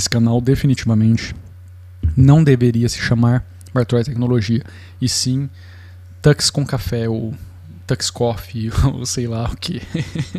[0.00, 1.34] esse canal definitivamente
[2.16, 4.62] não deveria se chamar Bartroy Tecnologia,
[4.98, 5.48] e sim
[6.22, 7.34] Tux com café ou
[7.86, 9.82] Tux Coffee ou sei lá o que.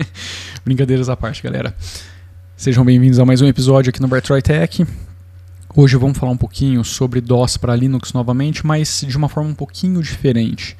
[0.65, 1.75] Brincadeiras à parte, galera.
[2.57, 4.83] Sejam bem-vindos a mais um episódio aqui no Bartroy Tech.
[5.75, 9.55] Hoje vamos falar um pouquinho sobre DOS para Linux novamente, mas de uma forma um
[9.55, 10.75] pouquinho diferente.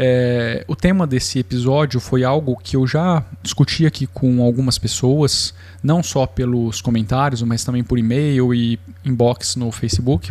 [0.00, 5.52] É, o tema desse episódio foi algo que eu já discuti aqui com algumas pessoas,
[5.82, 10.30] não só pelos comentários, mas também por e-mail e inbox no Facebook.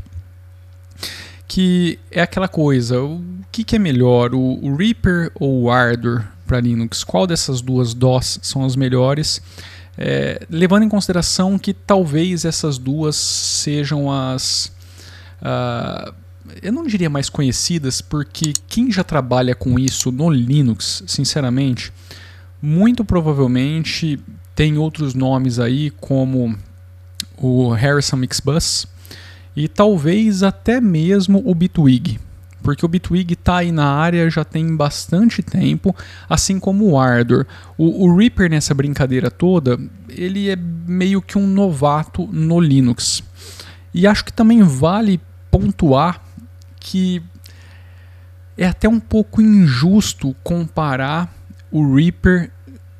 [1.49, 6.23] Que é aquela coisa: o que, que é melhor, o, o Reaper ou o Ardor
[6.45, 7.03] para Linux?
[7.03, 9.41] Qual dessas duas DOS são as melhores?
[9.97, 14.71] É, levando em consideração que talvez essas duas sejam as.
[15.41, 16.13] Uh,
[16.61, 21.91] eu não diria mais conhecidas, porque quem já trabalha com isso no Linux, sinceramente,
[22.61, 24.19] muito provavelmente
[24.55, 26.57] tem outros nomes aí, como
[27.37, 28.87] o Harrison Mixbus
[29.55, 32.19] e talvez até mesmo o Bitwig.
[32.61, 35.95] Porque o Bitwig está aí na área já tem bastante tempo,
[36.29, 37.45] assim como o Ardor.
[37.77, 39.79] O, o Reaper nessa brincadeira toda,
[40.09, 43.23] ele é meio que um novato no Linux.
[43.93, 46.21] E acho que também vale pontuar
[46.79, 47.21] que
[48.57, 51.33] é até um pouco injusto comparar
[51.71, 52.51] o Reaper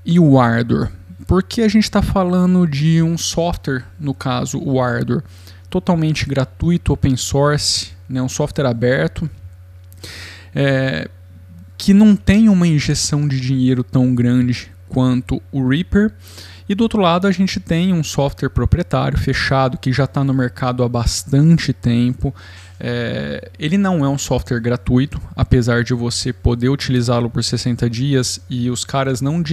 [0.06, 0.90] e o Ardor,
[1.26, 5.24] porque a gente está falando de um software, no caso o Ardor,
[5.70, 9.30] totalmente gratuito, open source, né, um software aberto,
[10.56, 11.10] é,
[11.78, 16.14] que não tem uma injeção de dinheiro tão grande quanto o Reaper.
[16.70, 20.34] E do outro lado, a gente tem um software proprietário fechado que já está no
[20.34, 22.34] mercado há bastante tempo,
[22.80, 28.40] é, ele não é um software gratuito, apesar de você poder utilizá-lo por 60 dias
[28.50, 29.44] e os caras não,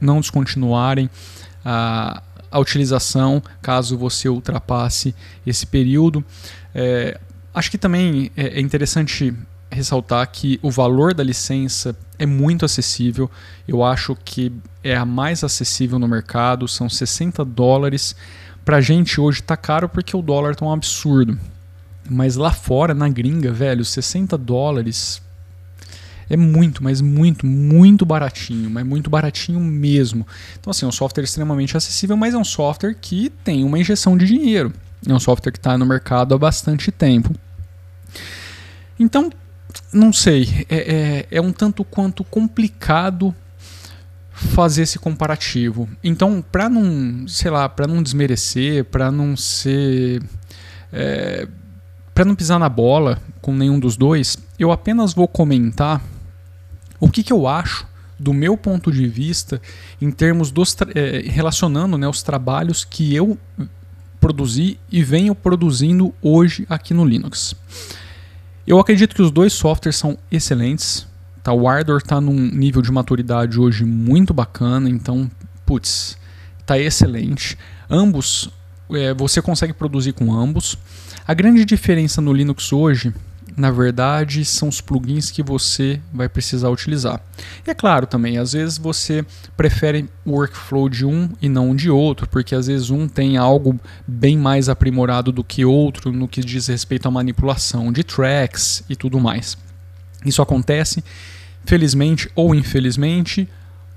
[0.00, 1.10] não descontinuarem
[1.64, 5.14] a, a utilização caso você ultrapasse
[5.44, 6.24] esse período.
[6.74, 7.18] É,
[7.52, 9.34] acho que também é, é interessante
[9.70, 13.30] ressaltar que o valor da licença é muito acessível.
[13.66, 18.14] Eu acho que é a mais acessível no mercado, são 60 dólares.
[18.64, 21.38] Pra gente hoje tá caro porque o dólar tá um absurdo.
[22.08, 25.20] Mas lá fora, na gringa, velho, 60 dólares
[26.28, 30.26] é muito, mas muito, muito baratinho, mas muito baratinho mesmo.
[30.58, 34.16] Então, assim, é um software extremamente acessível, mas é um software que tem uma injeção
[34.16, 34.72] de dinheiro.
[35.06, 37.32] É um software que está no mercado há bastante tempo.
[38.98, 39.30] Então,
[39.92, 43.34] não sei, é, é, é um tanto quanto complicado
[44.30, 45.88] fazer esse comparativo.
[46.04, 50.22] Então, para não, sei lá, para não desmerecer, para não ser
[50.92, 51.48] é,
[52.14, 56.02] para não pisar na bola com nenhum dos dois, eu apenas vou comentar
[56.98, 57.86] o que, que eu acho
[58.18, 59.60] do meu ponto de vista
[60.00, 63.36] em termos dos é, relacionando né, os trabalhos que eu
[64.18, 67.54] produzi e venho produzindo hoje aqui no Linux.
[68.66, 71.06] Eu acredito que os dois softwares são excelentes.
[71.42, 71.52] Tá?
[71.52, 75.30] O Ardor está num nível de maturidade hoje muito bacana, então,
[75.64, 76.18] putz,
[76.58, 77.56] está excelente.
[77.88, 78.50] Ambos,
[78.90, 80.76] é, você consegue produzir com ambos.
[81.24, 83.14] A grande diferença no Linux hoje,
[83.56, 87.22] na verdade, são os plugins que você vai precisar utilizar.
[87.66, 89.24] E é claro também, às vezes você
[89.56, 93.80] prefere o workflow de um e não de outro, porque às vezes um tem algo
[94.06, 98.94] bem mais aprimorado do que outro no que diz respeito à manipulação de tracks e
[98.94, 99.56] tudo mais.
[100.24, 101.02] Isso acontece,
[101.64, 103.48] felizmente ou infelizmente,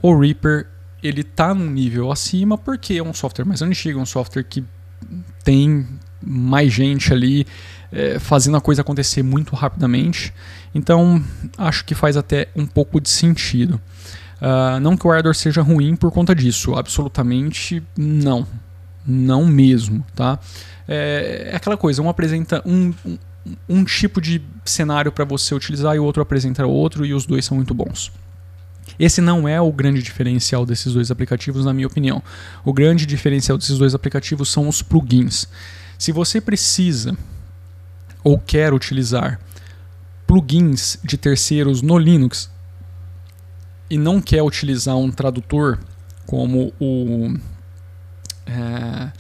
[0.02, 0.68] o Reaper
[1.04, 4.64] ele está num nível acima porque é um software mais antigo, um software que
[5.44, 5.86] tem
[6.22, 7.46] mais gente ali
[7.92, 10.34] é, fazendo a coisa acontecer muito rapidamente.
[10.74, 11.24] Então,
[11.58, 13.82] acho que faz até um pouco de sentido.
[14.42, 18.48] Uh, não que o Ardor seja ruim por conta disso, absolutamente não.
[19.06, 20.40] Não mesmo, tá?
[20.88, 23.18] É, é aquela coisa, um apresenta um, um,
[23.68, 27.44] um tipo de cenário para você utilizar e o outro apresenta outro e os dois
[27.44, 28.12] são muito bons.
[28.98, 32.22] Esse não é o grande diferencial desses dois aplicativos, na minha opinião.
[32.66, 35.48] O grande diferencial desses dois aplicativos são os plugins.
[36.00, 37.16] Se você precisa
[38.24, 39.38] ou quer utilizar
[40.26, 42.50] plugins de terceiros no Linux
[43.90, 45.78] e não quer utilizar um tradutor
[46.26, 47.38] como o
[48.46, 49.12] é,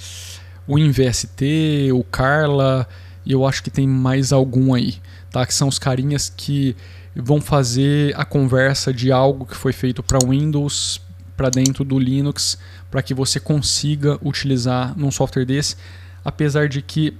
[0.65, 2.87] o InVST, o Carla,
[3.25, 5.01] e eu acho que tem mais algum aí,
[5.31, 5.45] tá?
[5.45, 6.77] Que são os carinhas que
[7.13, 11.01] vão fazer a conversa de algo que foi feito para Windows
[11.35, 12.57] para dentro do Linux,
[12.89, 15.75] para que você consiga utilizar num software desse
[16.29, 17.17] apesar de que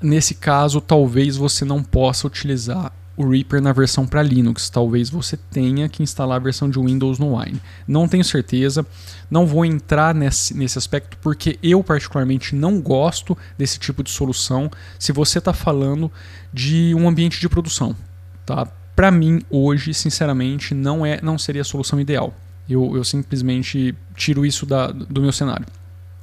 [0.00, 4.70] nesse caso talvez você não possa utilizar o Reaper na versão para Linux.
[4.70, 7.60] Talvez você tenha que instalar a versão de Windows no Wine.
[7.86, 8.86] Não tenho certeza,
[9.30, 14.70] não vou entrar nesse, nesse aspecto porque eu particularmente não gosto desse tipo de solução
[14.98, 16.10] se você está falando
[16.52, 17.94] de um ambiente de produção.
[18.46, 18.66] Tá?
[18.96, 22.34] Para mim, hoje, sinceramente, não, é, não seria a solução ideal.
[22.68, 25.66] Eu, eu simplesmente tiro isso da, do meu cenário.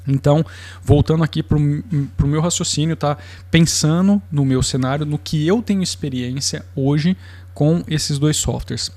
[0.07, 0.45] Então,
[0.83, 3.17] voltando aqui para o meu raciocínio, tá?
[3.51, 7.15] Pensando no meu cenário, no que eu tenho experiência hoje
[7.53, 8.91] com esses dois softwares.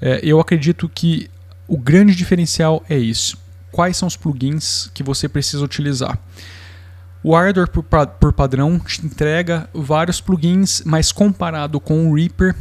[0.00, 1.30] É, eu acredito que
[1.66, 3.38] o grande diferencial é isso.
[3.70, 6.18] Quais são os plugins que você precisa utilizar?
[7.22, 12.54] O Ardor, por, por padrão, te entrega vários plugins, mas comparado com o Reaper,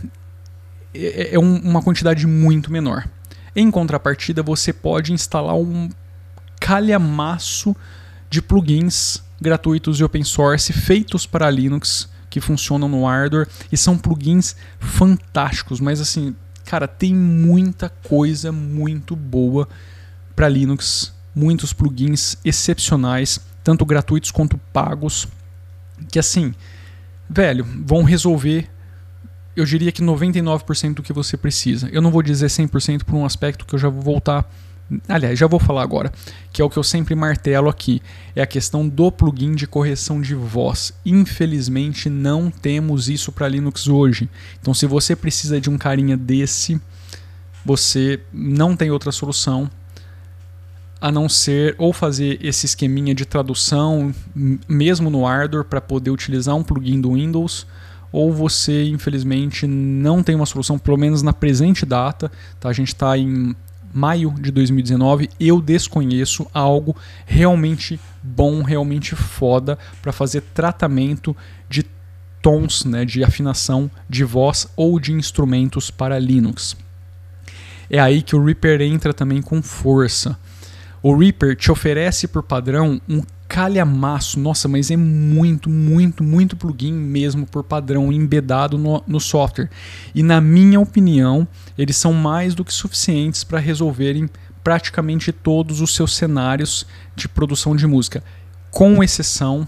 [0.94, 3.08] é, é um, uma quantidade muito menor.
[3.56, 5.90] Em contrapartida, você pode instalar um
[6.60, 7.76] calhamaço
[8.30, 13.98] de plugins gratuitos e open source feitos para Linux que funcionam no Ardor e são
[13.98, 19.68] plugins fantásticos, mas assim, cara, tem muita coisa muito boa
[20.36, 25.28] para Linux, muitos plugins excepcionais, tanto gratuitos quanto pagos,
[26.12, 26.54] que assim,
[27.30, 28.70] velho, vão resolver
[29.58, 31.90] eu diria que 99% do que você precisa.
[31.92, 34.48] Eu não vou dizer 100% por um aspecto que eu já vou voltar
[35.08, 36.12] Aliás, já vou falar agora,
[36.54, 38.02] que é o que eu sempre martelo aqui,
[38.36, 40.94] é a questão do plugin de correção de voz.
[41.06, 44.30] Infelizmente não temos isso para Linux hoje.
[44.62, 46.80] Então se você precisa de um carinha desse,
[47.66, 49.70] você não tem outra solução
[51.00, 54.14] a não ser ou fazer esse esqueminha de tradução
[54.68, 57.68] mesmo no Ardor para poder utilizar um plugin do Windows,
[58.12, 62.32] ou você infelizmente não tem uma solução, pelo menos na presente data.
[62.60, 62.70] Tá?
[62.70, 63.56] A gente está em
[63.98, 66.96] maio de 2019, eu desconheço algo
[67.26, 71.36] realmente bom, realmente foda para fazer tratamento
[71.68, 71.84] de
[72.40, 76.78] tons, né, de afinação de voz ou de instrumentos para Linux.
[77.90, 80.38] É aí que o Reaper entra também com força.
[81.02, 86.94] O Reaper te oferece por padrão um calhamaço, nossa, mas é muito, muito, muito plugin
[86.94, 89.70] mesmo por padrão embedado no, no software.
[90.14, 91.48] E na minha opinião,
[91.78, 94.30] eles são mais do que suficientes para resolverem
[94.64, 96.86] praticamente todos os seus cenários
[97.16, 98.22] de produção de música,
[98.70, 99.68] com exceção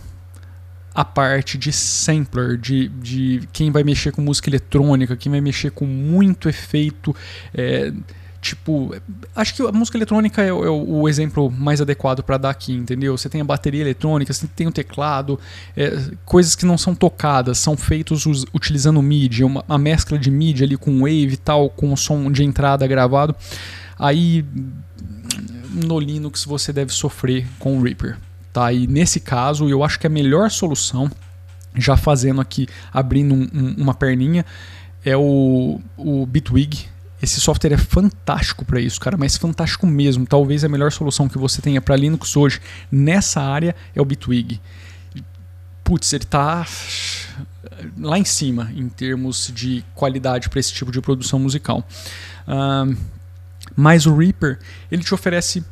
[0.94, 5.72] a parte de sampler, de, de quem vai mexer com música eletrônica, quem vai mexer
[5.72, 7.16] com muito efeito.
[7.54, 7.94] É,
[8.42, 8.96] Tipo,
[9.36, 12.74] acho que a música eletrônica é, o, é o exemplo mais adequado para dar aqui,
[12.74, 13.18] entendeu?
[13.18, 15.38] Você tem a bateria eletrônica, você tem o teclado,
[15.76, 20.32] é, coisas que não são tocadas, são feitos us, utilizando MIDI, uma, uma mescla de
[20.32, 23.36] MIDI ali com wave e tal, com o som de entrada gravado.
[23.98, 24.46] Aí
[25.74, 28.18] no Linux você deve sofrer com o Reaper,
[28.54, 28.72] tá?
[28.72, 31.12] E nesse caso eu acho que a melhor solução,
[31.76, 34.46] já fazendo aqui, abrindo um, um, uma perninha,
[35.04, 36.88] é o, o Bitwig
[37.22, 40.26] esse software é fantástico para isso, cara, mas fantástico mesmo.
[40.26, 42.62] Talvez a melhor solução que você tenha para Linux hoje
[42.92, 44.60] nessa área é o Bitwig.
[45.84, 46.66] Putz, ele está
[47.98, 51.86] lá em cima em termos de qualidade para esse tipo de produção musical.
[52.48, 52.96] Uh,
[53.76, 54.60] mas o Reaper,
[54.92, 55.64] ele te oferece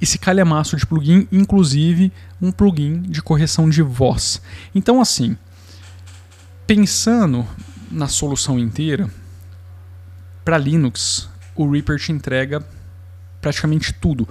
[0.00, 4.42] esse calhamaço de plugin, inclusive um plugin de correção de voz.
[4.74, 5.36] Então, assim,
[6.66, 7.46] pensando
[7.90, 9.08] na solução inteira,
[10.44, 12.62] para Linux, o Reaper te entrega
[13.40, 14.28] praticamente tudo.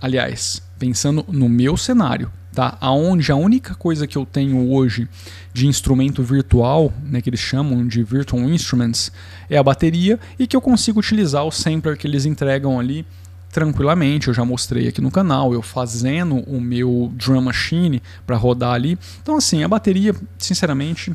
[0.00, 2.76] Aliás, pensando no meu cenário, tá?
[2.80, 5.08] Aonde a única coisa que eu tenho hoje
[5.52, 9.12] de instrumento virtual, né, que eles chamam de virtual instruments,
[9.48, 13.06] é a bateria e que eu consigo utilizar o sampler que eles entregam ali
[13.50, 14.28] tranquilamente.
[14.28, 18.98] Eu já mostrei aqui no canal, eu fazendo o meu drum machine para rodar ali.
[19.22, 21.12] Então assim, a bateria, sinceramente,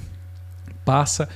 [0.84, 1.28] passa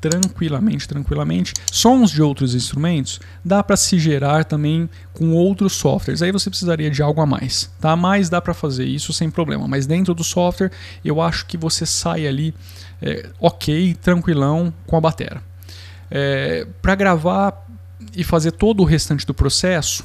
[0.00, 1.54] tranquilamente, tranquilamente.
[1.70, 6.22] Sons de outros instrumentos dá para se gerar também com outros softwares.
[6.22, 7.94] Aí você precisaria de algo a mais, tá?
[7.96, 9.66] Mas dá para fazer isso sem problema.
[9.66, 10.70] Mas dentro do software,
[11.04, 12.54] eu acho que você sai ali
[13.02, 15.42] é, ok, tranquilão com a batera.
[16.10, 17.66] É, para gravar
[18.14, 20.04] e fazer todo o restante do processo,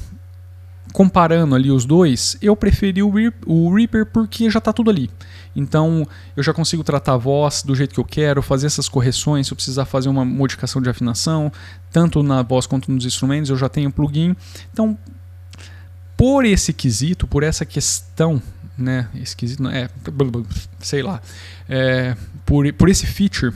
[0.94, 3.12] comparando ali os dois, eu preferi o,
[3.46, 5.10] o Reaper porque já está tudo ali.
[5.54, 9.48] Então eu já consigo tratar a voz do jeito que eu quero, fazer essas correções,
[9.48, 11.50] se eu precisar fazer uma modificação de afinação,
[11.90, 14.36] tanto na voz quanto nos instrumentos, eu já tenho plugin.
[14.72, 14.96] Então,
[16.16, 18.40] por esse quesito, por essa questão,
[18.78, 19.90] né, esquisito, é,
[20.78, 21.20] sei lá,
[21.68, 23.52] é, por, por esse feature,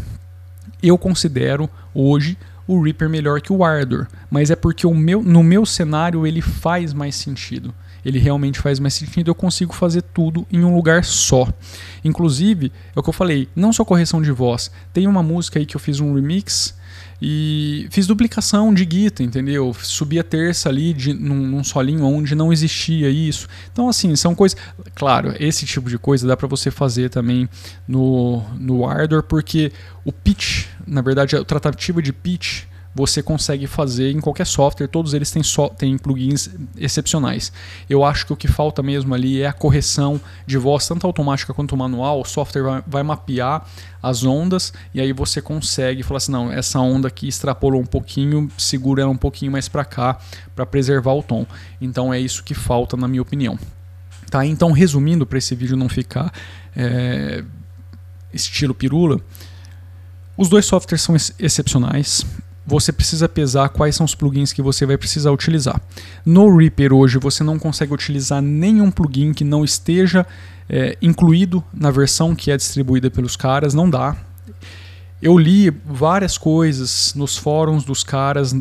[0.83, 2.37] eu considero hoje
[2.69, 6.93] o Reaper melhor que o Ardor, mas é porque meu, no meu cenário ele faz
[6.95, 11.49] mais sentido ele realmente faz mais sentido, eu consigo fazer tudo em um lugar só.
[12.05, 15.67] Inclusive, é o que eu falei, não só correção de voz, tem uma música aí
[15.67, 16.78] que eu fiz um remix
[17.21, 19.75] e fiz duplicação de guita, entendeu?
[19.75, 23.49] Subi a terça ali de, num, num, solinho onde não existia isso.
[23.73, 24.59] Então, assim, são coisas.
[24.95, 27.49] Claro, esse tipo de coisa dá para você fazer também
[27.87, 29.73] no, no Ardor, porque
[30.05, 32.65] o pitch, na verdade, a tratativa de pitch
[32.95, 37.53] você consegue fazer em qualquer software, todos eles têm, so, têm plugins excepcionais.
[37.89, 41.55] Eu acho que o que falta mesmo ali é a correção de voz, tanto automática
[41.55, 42.21] quanto manual.
[42.21, 43.65] O software vai, vai mapear
[44.03, 48.51] as ondas e aí você consegue falar assim: não, essa onda aqui extrapolou um pouquinho,
[48.59, 50.19] segura ela um pouquinho mais para cá
[50.55, 51.47] para preservar o tom.
[51.81, 53.59] Então é isso que falta, na minha opinião.
[54.31, 56.31] Tá, então resumindo para esse vídeo não ficar
[56.77, 57.43] é,
[58.33, 59.21] estilo pirula,
[60.37, 62.27] os dois softwares são ex excepcionais
[62.69, 65.81] você precisa pesar quais são os plugins que você vai precisar utilizar.
[66.25, 70.27] No Reaper hoje você não consegue utilizar nenhum plugin que não esteja
[70.69, 74.15] é, incluído na versão que é distribuída pelos caras, não dá.
[75.21, 78.55] Eu li várias coisas nos fóruns dos caras,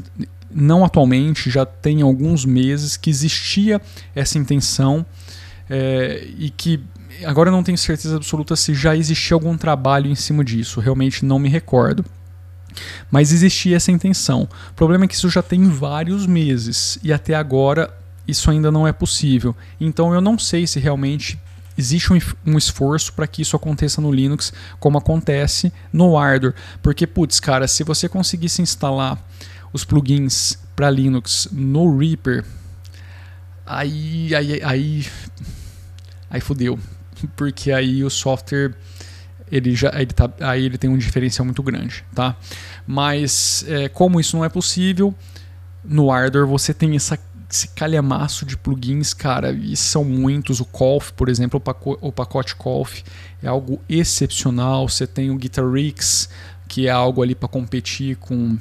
[0.49, 3.81] não atualmente, já tem alguns meses, que existia
[4.15, 5.05] essa intenção
[5.69, 6.79] é, e que
[7.25, 11.25] agora eu não tenho certeza absoluta se já existia algum trabalho em cima disso, realmente
[11.25, 12.05] não me recordo.
[13.09, 14.47] Mas existia essa intenção.
[14.71, 17.93] O problema é que isso já tem vários meses e até agora
[18.27, 19.55] isso ainda não é possível.
[19.79, 21.39] Então eu não sei se realmente
[21.77, 22.11] existe
[22.45, 26.53] um, esforço para que isso aconteça no Linux, como acontece no Ardor.
[26.81, 29.17] Porque, putz, cara, se você conseguisse instalar
[29.71, 32.43] os plugins para Linux no Reaper,
[33.65, 35.07] aí, aí, aí,
[36.29, 36.79] aí fudeu.
[37.37, 38.73] Porque aí o software
[39.51, 42.35] ele já ele tá, aí ele tem um diferencial muito grande, tá?
[42.85, 45.13] Mas é, como isso não é possível,
[45.83, 47.17] no Ardor você tem essa,
[47.49, 50.59] esse calhamaço de plugins, cara, e são muitos.
[50.59, 53.01] O Colf, por exemplo, o, pacote, o pacote Colf
[53.41, 54.87] é algo excepcional.
[54.89, 56.29] Você tem o Guitarix,
[56.67, 58.57] que é algo ali para competir com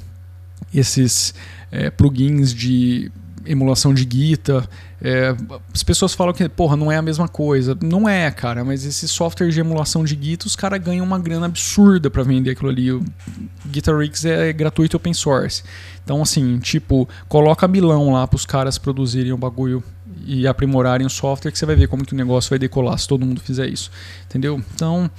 [0.73, 1.33] esses
[1.71, 3.11] é, plugins de
[3.47, 4.67] emulação de guitar.
[5.01, 5.35] É,
[5.73, 7.77] as pessoas falam que, porra, não é a mesma coisa.
[7.81, 11.45] Não é, cara, mas esse software de emulação de guitar, os caras ganham uma grana
[11.45, 12.91] absurda para vender aquilo ali.
[12.91, 13.03] O
[13.67, 15.63] Guitarix é gratuito open source.
[16.03, 19.83] Então, assim, tipo, coloca milão lá pros caras produzirem o bagulho
[20.25, 23.07] e aprimorarem o software que você vai ver como que o negócio vai decolar se
[23.07, 23.91] todo mundo fizer isso.
[24.25, 24.61] Entendeu?
[24.73, 25.09] Então,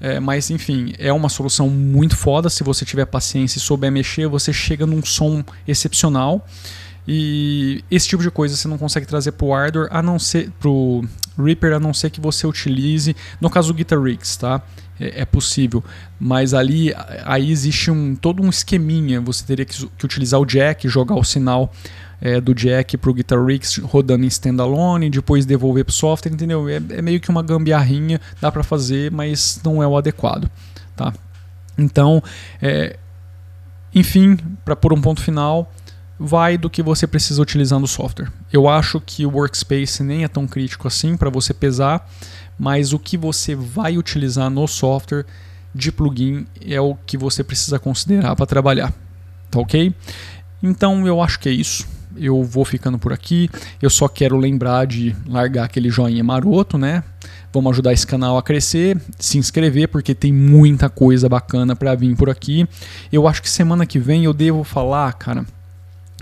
[0.00, 2.50] é, mas enfim, é uma solução muito foda.
[2.50, 6.46] Se você tiver paciência e souber mexer, você chega num som excepcional.
[7.06, 10.50] E esse tipo de coisa você não consegue trazer para o Ardor, a não ser
[10.58, 11.04] pro
[11.38, 14.60] Reaper, a não ser que você utilize, no caso do Guitar Rigs, tá?
[14.98, 15.84] É, é possível,
[16.18, 16.92] mas ali
[17.24, 19.20] aí existe um todo um esqueminha.
[19.20, 21.72] Você teria que, que utilizar o jack, jogar o sinal
[22.20, 26.32] é, do jack para o Guitar Rigs rodando em standalone, depois devolver para o software,
[26.32, 26.68] entendeu?
[26.68, 30.50] É, é, meio que uma gambiarrinha, dá para fazer, mas não é o adequado,
[30.96, 31.12] tá?
[31.78, 32.22] Então,
[32.60, 32.96] é,
[33.94, 35.70] enfim, para pôr um ponto final,
[36.18, 38.32] vai do que você precisa utilizando o software.
[38.52, 42.08] Eu acho que o workspace nem é tão crítico assim para você pesar,
[42.58, 45.26] mas o que você vai utilizar no software
[45.74, 48.92] de plugin é o que você precisa considerar para trabalhar.
[49.50, 49.94] Tá ok?
[50.62, 51.86] Então eu acho que é isso.
[52.16, 53.50] Eu vou ficando por aqui.
[53.80, 57.04] Eu só quero lembrar de largar aquele joinha maroto, né?
[57.52, 62.16] Vamos ajudar esse canal a crescer, se inscrever porque tem muita coisa bacana para vir
[62.16, 62.66] por aqui.
[63.12, 65.44] Eu acho que semana que vem eu devo falar, cara,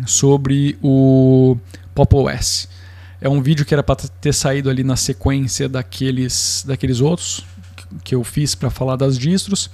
[0.06, 1.56] sobre o
[1.94, 2.68] Pop OS.
[3.20, 7.44] É um vídeo que era para ter saído ali na sequência daqueles, daqueles outros
[8.02, 9.70] que eu fiz para falar das distros.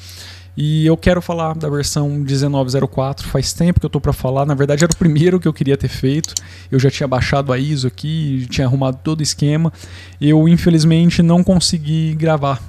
[0.56, 3.26] E eu quero falar da versão 1904.
[3.28, 4.44] Faz tempo que eu estou para falar.
[4.44, 6.34] Na verdade, era o primeiro que eu queria ter feito.
[6.70, 9.72] Eu já tinha baixado a ISO aqui, tinha arrumado todo o esquema.
[10.20, 12.62] Eu, infelizmente, não consegui gravar.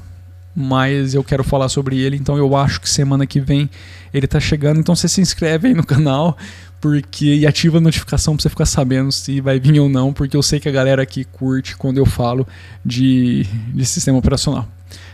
[0.55, 2.17] Mas eu quero falar sobre ele.
[2.17, 3.69] Então, eu acho que semana que vem
[4.13, 4.79] ele está chegando.
[4.79, 6.37] Então, você se inscreve aí no canal
[6.81, 10.35] porque e ativa a notificação para você ficar sabendo se vai vir ou não, porque
[10.35, 12.45] eu sei que a galera aqui curte quando eu falo
[12.83, 14.67] de, de sistema operacional.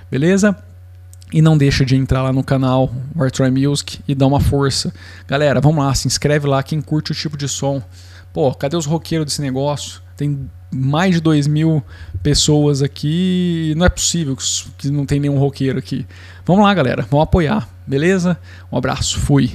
[0.10, 0.58] Beleza?
[1.32, 4.94] E não deixa de entrar lá no canal Wartroy Music e dar uma força.
[5.28, 7.84] Galera, vamos lá, se inscreve lá quem curte o tipo de som.
[8.32, 10.02] Pô, cadê os roqueiros desse negócio?
[10.16, 11.84] Tem mais de 2 mil
[12.22, 13.74] pessoas aqui.
[13.78, 14.36] Não é possível
[14.78, 16.06] que não tem nenhum roqueiro aqui.
[16.46, 17.06] Vamos lá, galera.
[17.10, 17.68] Vamos apoiar.
[17.86, 18.38] Beleza?
[18.72, 19.20] Um abraço.
[19.20, 19.52] Fui.